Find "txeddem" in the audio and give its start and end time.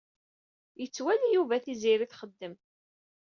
2.07-2.53